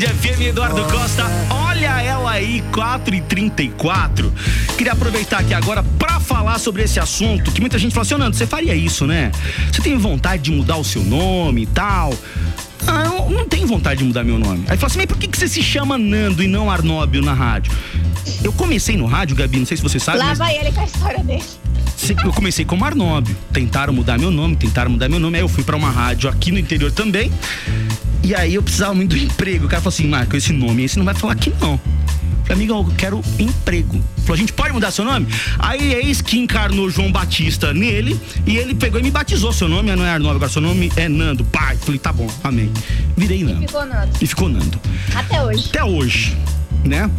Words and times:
Band 0.00 0.06
FM, 0.06 0.40
Eduardo 0.40 0.82
Costa. 0.84 1.26
Olha 1.50 2.00
ela 2.00 2.30
aí, 2.30 2.64
4 2.72 3.14
e 3.14 3.20
34 3.20 4.32
Queria 4.78 4.94
aproveitar 4.94 5.40
aqui 5.40 5.52
agora 5.52 5.82
pra 5.98 6.18
falar 6.18 6.58
sobre 6.58 6.82
esse 6.82 6.98
assunto, 6.98 7.52
que 7.52 7.60
muita 7.60 7.78
gente 7.78 7.92
fala 7.92 8.06
assim, 8.06 8.14
Nando, 8.14 8.34
você 8.34 8.46
faria 8.46 8.74
isso, 8.74 9.06
né? 9.06 9.30
Você 9.70 9.82
tem 9.82 9.98
vontade 9.98 10.44
de 10.44 10.52
mudar 10.52 10.78
o 10.78 10.84
seu 10.84 11.04
nome 11.04 11.62
e 11.62 11.66
tal? 11.66 12.14
Ah, 12.86 13.04
eu 13.04 13.30
não 13.30 13.46
tenho 13.46 13.66
vontade 13.66 13.98
de 13.98 14.04
mudar 14.04 14.24
meu 14.24 14.38
nome. 14.38 14.64
Aí 14.68 14.76
fala 14.78 14.86
assim, 14.86 14.98
mas 14.98 15.06
por 15.06 15.18
que, 15.18 15.28
que 15.28 15.36
você 15.36 15.46
se 15.46 15.62
chama 15.62 15.98
Nando 15.98 16.42
e 16.42 16.48
não 16.48 16.70
Arnóbio 16.70 17.20
na 17.20 17.34
rádio? 17.34 17.70
Eu 18.42 18.54
comecei 18.54 18.96
no 18.96 19.04
rádio, 19.04 19.36
Gabi, 19.36 19.58
não 19.58 19.66
sei 19.66 19.76
se 19.76 19.82
você 19.82 19.98
sabe. 19.98 20.18
Lá 20.18 20.26
mas... 20.26 20.38
vai 20.38 20.56
ele 20.56 20.72
com 20.72 20.80
a 20.80 20.84
história 20.84 21.22
dele. 21.22 21.44
Eu 22.24 22.32
comecei 22.32 22.64
como 22.64 22.86
Arnóbio. 22.86 23.36
Tentaram 23.52 23.92
mudar 23.92 24.18
meu 24.18 24.30
nome, 24.30 24.56
tentaram 24.56 24.90
mudar 24.90 25.10
meu 25.10 25.20
nome. 25.20 25.36
Aí 25.36 25.42
eu 25.42 25.48
fui 25.48 25.62
para 25.62 25.76
uma 25.76 25.90
rádio 25.90 26.30
aqui 26.30 26.50
no 26.50 26.58
interior 26.58 26.90
também. 26.90 27.30
E 28.22 28.34
aí 28.34 28.54
eu 28.54 28.62
precisava 28.62 28.94
muito 28.94 29.10
do 29.10 29.16
emprego. 29.16 29.66
O 29.66 29.68
cara 29.68 29.80
falou 29.80 29.94
assim, 29.94 30.06
Marco, 30.06 30.36
esse 30.36 30.52
nome 30.52 30.82
aí 30.82 30.88
você 30.88 30.98
não 30.98 31.06
vai 31.06 31.14
falar 31.14 31.34
que 31.34 31.50
não. 31.60 31.80
Falei, 32.44 32.64
amigo, 32.64 32.72
eu 32.74 32.94
quero 32.96 33.22
emprego. 33.38 34.00
Falou, 34.18 34.34
a 34.34 34.36
gente 34.36 34.52
pode 34.52 34.72
mudar 34.72 34.90
seu 34.90 35.04
nome? 35.04 35.26
Aí 35.58 35.94
eis 35.94 36.20
que 36.20 36.38
encarnou 36.38 36.90
João 36.90 37.10
Batista 37.10 37.72
nele 37.72 38.20
e 38.46 38.56
ele 38.56 38.74
pegou 38.74 39.00
e 39.00 39.02
me 39.02 39.10
batizou. 39.10 39.52
Seu 39.52 39.68
nome 39.68 39.94
não 39.94 40.04
é 40.04 40.10
Arnóbio, 40.10 40.36
agora 40.36 40.50
seu 40.50 40.60
nome 40.60 40.90
é 40.96 41.08
Nando. 41.08 41.44
Pai, 41.44 41.76
falei, 41.76 41.98
tá 41.98 42.12
bom, 42.12 42.28
amém. 42.42 42.70
Virei 43.16 43.44
Nando. 43.44 43.64
E 43.64 43.66
ficou 43.66 43.86
Nando. 43.86 44.10
E 44.20 44.26
ficou 44.26 44.48
Nando. 44.48 44.80
Até 45.14 45.42
hoje. 45.42 45.68
Até 45.68 45.84
hoje, 45.84 46.36
né? 46.84 47.10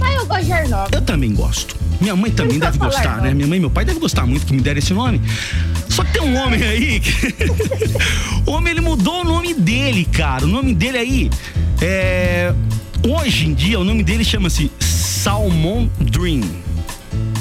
Mas 0.00 0.16
eu 0.16 0.26
gosto 0.26 0.44
de 0.44 0.52
Arnóbio. 0.52 0.94
Eu 0.96 1.02
também 1.02 1.32
gosto. 1.32 1.76
Minha 2.00 2.16
mãe 2.16 2.32
também 2.32 2.58
deve 2.58 2.76
gostar, 2.76 3.02
né? 3.02 3.08
Arnaldo. 3.10 3.36
Minha 3.36 3.46
mãe 3.46 3.58
e 3.58 3.60
meu 3.60 3.70
pai 3.70 3.84
devem 3.84 4.00
gostar 4.00 4.26
muito 4.26 4.44
que 4.44 4.52
me 4.52 4.60
deram 4.60 4.78
esse 4.78 4.92
nome. 4.92 5.20
Só 5.92 6.02
que 6.04 6.12
tem 6.14 6.22
um 6.22 6.36
homem 6.36 6.62
aí. 6.62 7.00
Que... 7.00 7.12
o 8.46 8.52
homem 8.52 8.70
ele 8.72 8.80
mudou 8.80 9.20
o 9.20 9.24
nome 9.24 9.52
dele, 9.54 10.04
cara. 10.06 10.44
O 10.44 10.48
nome 10.48 10.74
dele 10.74 10.98
aí 10.98 11.30
é. 11.80 12.52
Hoje 13.06 13.46
em 13.48 13.54
dia 13.54 13.78
o 13.78 13.84
nome 13.84 14.02
dele 14.02 14.24
chama-se 14.24 14.70
Salmon 14.80 15.88
Dream. 16.00 16.40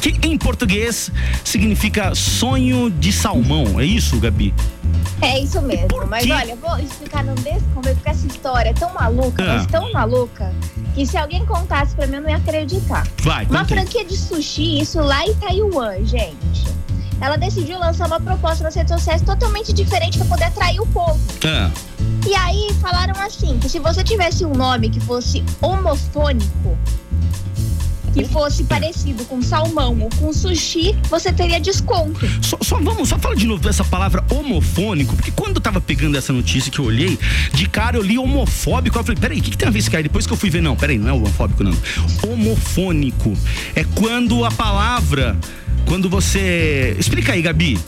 Que 0.01 0.27
em 0.27 0.37
português 0.37 1.11
significa 1.45 2.13
sonho 2.15 2.89
de 2.89 3.13
salmão. 3.13 3.79
É 3.79 3.85
isso, 3.85 4.19
Gabi? 4.19 4.53
É 5.21 5.39
isso 5.39 5.61
mesmo. 5.61 5.87
Mas 6.09 6.27
olha, 6.29 6.51
eu 6.51 6.57
vou 6.57 6.77
explicar 6.79 7.23
num 7.23 7.35
desse 7.35 7.63
começo, 7.73 7.95
porque 7.95 8.09
essa 8.09 8.25
história 8.25 8.69
é 8.69 8.73
tão 8.73 8.91
maluca, 8.93 9.43
Ah. 9.43 9.57
mas 9.57 9.67
tão 9.67 9.91
maluca, 9.93 10.51
que 10.95 11.05
se 11.05 11.15
alguém 11.15 11.45
contasse 11.45 11.95
pra 11.95 12.07
mim, 12.07 12.15
eu 12.15 12.21
não 12.23 12.29
ia 12.31 12.37
acreditar. 12.37 13.07
Vai, 13.21 13.45
Uma 13.45 13.63
franquia 13.63 14.03
de 14.03 14.17
sushi, 14.17 14.79
isso 14.81 14.99
lá 14.99 15.23
em 15.25 15.33
Taiwan, 15.35 16.03
gente. 16.03 16.65
Ela 17.21 17.37
decidiu 17.37 17.77
lançar 17.79 18.07
uma 18.07 18.19
proposta 18.19 18.63
nas 18.63 18.75
redes 18.75 18.91
sociais 18.93 19.21
totalmente 19.21 19.71
diferente 19.71 20.17
pra 20.17 20.27
poder 20.27 20.45
atrair 20.45 20.79
o 20.81 20.87
povo. 20.87 21.19
Ah, 21.45 21.69
E 22.27 22.33
aí 22.35 22.73
falaram 22.81 23.13
assim, 23.21 23.59
que 23.59 23.69
se 23.69 23.79
você 23.79 24.03
tivesse 24.03 24.43
um 24.43 24.53
nome 24.53 24.89
que 24.89 24.99
fosse 24.99 25.43
homofônico, 25.61 26.77
que 28.13 28.25
fosse 28.25 28.63
parecido 28.65 29.23
com 29.25 29.41
salmão 29.41 29.97
ou 30.01 30.09
com 30.17 30.33
sushi, 30.33 30.95
você 31.09 31.31
teria 31.31 31.59
desconto. 31.61 32.19
Só, 32.41 32.57
só 32.61 32.77
vamos, 32.79 33.07
só 33.09 33.17
fala 33.17 33.35
de 33.35 33.47
novo 33.47 33.67
essa 33.69 33.83
palavra 33.85 34.23
homofônico, 34.29 35.15
porque 35.15 35.31
quando 35.31 35.55
eu 35.55 35.61
tava 35.61 35.79
pegando 35.79 36.17
essa 36.17 36.33
notícia 36.33 36.69
que 36.71 36.79
eu 36.79 36.85
olhei, 36.85 37.17
de 37.53 37.69
cara 37.69 37.97
eu 37.97 38.01
li 38.03 38.17
homofóbico, 38.17 38.97
eu 38.97 39.03
falei, 39.03 39.19
peraí, 39.19 39.39
o 39.39 39.41
que, 39.43 39.51
que 39.51 39.57
tem 39.57 39.67
a 39.67 39.71
ver 39.71 39.79
esse 39.79 39.89
cara? 39.89 40.03
Depois 40.03 40.27
que 40.27 40.33
eu 40.33 40.37
fui 40.37 40.49
ver, 40.49 40.61
não, 40.61 40.75
peraí, 40.75 40.97
não 40.97 41.07
é 41.09 41.13
homofóbico, 41.13 41.63
não. 41.63 41.73
Homofônico 42.27 43.33
é 43.75 43.83
quando 43.95 44.43
a 44.43 44.51
palavra, 44.51 45.37
quando 45.87 46.09
você. 46.09 46.95
Explica 46.99 47.33
aí, 47.33 47.41
Gabi. 47.41 47.79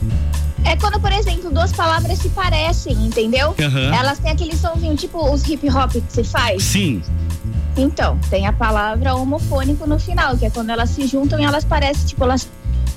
É 0.65 0.75
quando, 0.77 0.99
por 0.99 1.11
exemplo, 1.11 1.51
duas 1.51 1.73
palavras 1.73 2.19
se 2.19 2.29
parecem, 2.29 2.93
entendeu? 3.05 3.53
Aham. 3.59 3.93
Elas 3.95 4.19
têm 4.19 4.31
aquele 4.31 4.55
somzinho, 4.55 4.95
tipo 4.95 5.29
os 5.31 5.43
hip 5.47 5.69
hop 5.69 5.91
que 5.91 6.03
se 6.07 6.23
faz. 6.23 6.63
Sim. 6.63 7.01
Então, 7.75 8.17
tem 8.29 8.45
a 8.47 8.53
palavra 8.53 9.15
homofônico 9.15 9.85
no 9.87 9.99
final, 9.99 10.37
que 10.37 10.45
é 10.45 10.49
quando 10.49 10.69
elas 10.69 10.89
se 10.91 11.05
juntam 11.07 11.39
e 11.39 11.43
elas 11.43 11.63
parecem, 11.65 12.05
tipo, 12.05 12.23
elas. 12.23 12.47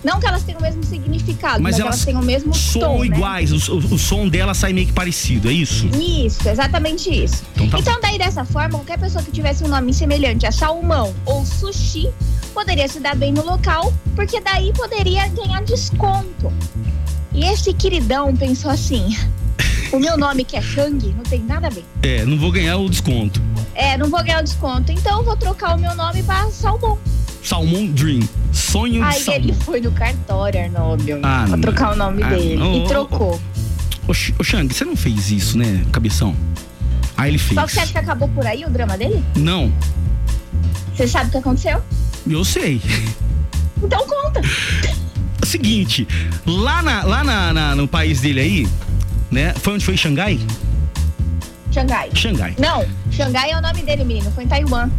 Não 0.04 0.20
que 0.20 0.26
elas 0.26 0.44
tenham 0.44 0.60
o 0.60 0.62
mesmo 0.62 0.84
significado, 0.84 1.60
Mas 1.60 1.72
mas, 1.72 1.80
elas 1.80 1.94
elas 1.94 2.04
têm 2.04 2.16
o 2.16 2.22
mesmo 2.22 2.54
Soam 2.54 2.98
tom, 2.98 3.00
né? 3.00 3.06
iguais, 3.06 3.50
o, 3.68 3.72
o- 3.74 3.94
o 3.94 3.98
som 3.98 4.28
dela 4.28 4.54
sai 4.54 4.72
meio 4.72 4.86
que 4.86 4.92
parecido, 4.92 5.48
é 5.48 5.52
isso? 5.52 5.88
Isso, 5.98 6.48
exatamente 6.48 7.10
isso. 7.10 7.42
Então 7.56 7.68
tá 7.68 7.78
Então, 7.80 8.00
daí 8.00 8.16
dessa 8.16 8.44
forma, 8.44 8.78
qualquer 8.78 8.98
pessoa 8.98 9.24
que 9.24 9.32
tivesse 9.32 9.64
um 9.64 9.68
nome 9.68 9.92
semelhante 9.92 10.46
a 10.46 10.52
salmão 10.52 11.12
ou 11.24 11.44
sushi 11.44 12.08
poderia 12.56 12.88
se 12.88 12.98
dar 13.00 13.14
bem 13.14 13.32
no 13.34 13.44
local, 13.44 13.92
porque 14.14 14.40
daí 14.40 14.72
poderia 14.72 15.28
ganhar 15.28 15.62
desconto. 15.62 16.50
E 17.34 17.44
esse 17.44 17.74
queridão 17.74 18.34
pensou 18.34 18.70
assim: 18.70 19.14
o 19.92 19.98
meu 19.98 20.16
nome 20.16 20.42
que 20.42 20.56
é 20.56 20.62
Kang 20.62 21.06
não 21.14 21.22
tem 21.22 21.40
nada 21.40 21.66
a 21.66 21.70
ver. 21.70 21.84
É, 22.02 22.24
não 22.24 22.38
vou 22.38 22.50
ganhar 22.50 22.78
o 22.78 22.88
desconto. 22.88 23.42
É, 23.74 23.98
não 23.98 24.08
vou 24.08 24.24
ganhar 24.24 24.40
o 24.40 24.42
desconto, 24.44 24.90
então 24.90 25.18
eu 25.18 25.24
vou 25.24 25.36
trocar 25.36 25.76
o 25.76 25.78
meu 25.78 25.94
nome 25.94 26.22
para 26.22 26.50
salmão. 26.50 26.98
Salmon 27.44 27.88
Dream. 27.88 28.26
Sonho 28.52 28.94
de 28.94 29.28
Aí 29.30 29.36
ele 29.36 29.52
foi 29.52 29.80
no 29.82 29.92
cartório, 29.92 30.58
Arnóbio, 30.64 31.20
Ah, 31.22 31.44
pra 31.46 31.56
não. 31.56 31.60
trocar 31.60 31.92
o 31.92 31.96
nome 31.96 32.22
Ah, 32.22 32.30
dele. 32.30 32.56
não. 32.56 32.74
E 32.84 32.88
trocou. 32.88 33.38
Ô, 34.08 34.12
ô 34.12 34.42
Xang, 34.44 34.72
você 34.72 34.84
não 34.84 34.96
fez 34.96 35.30
isso, 35.30 35.58
né, 35.58 35.84
cabeção? 35.92 36.34
Aí 37.18 37.30
ele 37.30 37.38
fez. 37.38 37.54
Só 37.60 37.66
que 37.66 37.72
você 37.72 37.80
acha 37.80 37.92
que 37.92 37.98
acabou 37.98 38.28
por 38.28 38.46
aí 38.46 38.64
o 38.64 38.70
drama 38.70 38.96
dele? 38.96 39.22
Não, 39.36 39.70
Você 40.94 41.06
sabe 41.06 41.28
o 41.28 41.30
que 41.32 41.36
aconteceu? 41.36 41.82
Eu 42.28 42.44
sei. 42.44 42.80
Então 43.82 44.06
conta. 44.06 44.40
Seguinte, 45.44 46.06
lá, 46.46 46.82
na, 46.82 47.04
lá 47.04 47.22
na, 47.24 47.52
na- 47.52 47.74
no 47.76 47.86
país 47.86 48.20
dele 48.20 48.40
aí, 48.40 48.68
né? 49.30 49.52
Foi 49.54 49.74
onde 49.74 49.84
foi 49.84 49.96
Xangai? 49.96 50.40
Xangai. 51.72 52.10
Xangai. 52.14 52.54
Não, 52.58 52.84
Xangai 53.10 53.50
é 53.50 53.58
o 53.58 53.60
nome 53.62 53.82
dele, 53.82 54.02
menino. 54.04 54.30
Foi 54.32 54.44
em 54.44 54.48
Taiwan. 54.48 54.90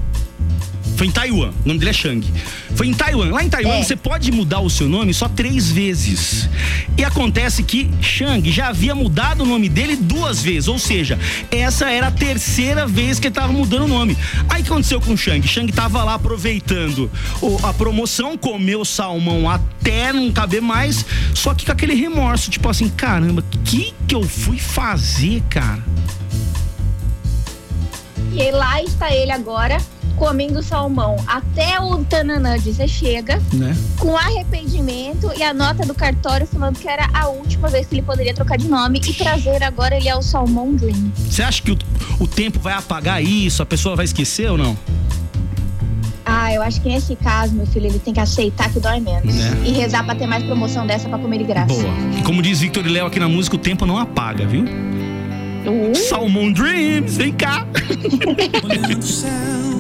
Foi 0.98 1.06
em 1.06 1.12
Taiwan. 1.12 1.52
O 1.64 1.68
nome 1.68 1.80
dele 1.80 1.92
é 1.92 1.94
Shang. 1.94 2.28
Foi 2.76 2.88
em 2.88 2.94
Taiwan. 2.94 3.30
Lá 3.32 3.44
em 3.44 3.50
Taiwan 3.50 3.76
É. 3.76 3.84
você 3.84 3.96
pode 3.96 4.32
mudar 4.32 4.62
o 4.62 4.70
seu 4.70 4.90
nome 4.90 5.14
só 5.14 5.30
três 5.30 5.70
vezes. 5.72 6.50
E 6.98 7.04
acontece 7.04 7.62
que 7.62 7.88
Shang 8.02 8.50
já 8.52 8.70
havia 8.70 8.96
mudado 8.96 9.44
o 9.44 9.46
nome 9.46 9.70
dele 9.70 9.96
duas 9.96 10.42
vezes. 10.42 10.68
Ou 10.68 10.80
seja, 10.80 11.20
essa 11.52 11.88
era 11.92 12.08
a 12.08 12.12
terceira 12.12 12.88
vez 12.88 13.20
que 13.20 13.28
ele 13.28 13.36
tava 13.36 13.54
mudando 13.54 13.84
o 13.84 13.88
nome. 13.88 14.18
Aí 14.50 14.62
o 14.62 14.64
que 14.66 14.72
aconteceu 14.72 15.00
com 15.00 15.14
o 15.14 15.18
Shang? 15.18 15.48
Shang 15.48 15.72
tava 15.72 16.04
lá 16.04 16.16
aproveitando 16.16 17.12
a 17.64 17.72
promoção, 17.74 18.36
comeu 18.36 18.84
salmão 18.84 19.48
até 19.48 20.12
não 20.12 20.32
caber 20.32 20.64
mais. 20.64 21.06
Só 21.36 21.54
que 21.54 21.64
com 21.64 21.72
aquele 21.74 21.94
remorso, 21.94 22.50
tipo 22.50 22.68
assim, 22.68 22.90
caramba, 22.90 23.42
o 23.42 23.58
que 23.60 23.94
que 24.08 24.16
eu 24.16 24.24
fui 24.24 24.58
fazer, 24.58 25.44
cara? 25.48 25.84
E 28.36 28.52
lá 28.52 28.82
está 28.82 29.12
ele 29.14 29.32
agora 29.32 29.78
comendo 30.18 30.62
salmão 30.64 31.16
até 31.28 31.80
o 31.80 32.04
Tananã 32.04 32.58
dizer 32.60 32.88
chega, 32.88 33.42
Né? 33.54 33.76
com 34.00 34.18
arrependimento 34.18 35.32
e 35.38 35.44
a 35.44 35.54
nota 35.54 35.86
do 35.86 35.94
cartório 35.94 36.48
falando 36.48 36.80
que 36.80 36.88
era 36.88 37.08
a 37.14 37.28
última 37.28 37.68
vez 37.70 37.86
que 37.88 37.96
ele 37.96 38.02
poderia 38.02 38.34
trocar 38.34 38.58
de 38.58 38.68
nome 38.68 39.00
e 39.08 39.14
trazer 39.14 39.62
agora 39.64 39.96
ele 39.96 40.10
é 40.10 40.16
o 40.16 40.22
Salmão 40.22 40.74
Dream. 40.74 41.12
Você 41.16 41.44
acha 41.44 41.62
que 41.62 41.72
o, 41.72 41.78
o 42.20 42.28
tempo 42.28 42.60
vai 42.60 42.74
apagar 42.74 43.24
isso? 43.24 43.62
A 43.62 43.66
pessoa 43.66 43.96
vai 43.96 44.06
esquecer 44.06 44.50
ou 44.52 44.58
não? 44.58 44.78
Ah, 46.26 46.54
eu 46.54 46.62
acho 46.62 46.82
que 46.82 46.90
nesse 46.90 47.16
caso, 47.16 47.54
meu 47.54 47.66
filho, 47.66 47.86
ele 47.86 48.00
tem 48.00 48.14
que 48.14 48.20
aceitar 48.20 48.70
que 48.72 48.80
dói 48.82 49.00
menos. 49.00 49.34
Né? 49.34 49.62
E 49.66 49.72
rezar 49.72 50.04
pra 50.04 50.14
ter 50.14 50.28
mais 50.28 50.44
promoção 50.44 50.86
dessa 50.86 51.08
pra 51.08 51.18
comer 51.18 51.38
de 51.38 51.46
graça. 51.46 51.74
Boa. 51.74 51.94
Como 52.26 52.42
diz 52.42 52.60
Victor 52.60 52.86
e 52.86 52.90
Léo 52.90 53.06
aqui 53.06 53.20
na 53.20 53.30
música, 53.30 53.56
o 53.56 53.60
tempo 53.60 53.86
não 53.86 53.98
apaga, 53.98 54.46
viu? 54.46 54.64
Uh, 54.64 55.96
Salmon 55.96 56.52
Dreams, 56.52 57.16
vem 57.18 57.32
cá. 57.34 57.66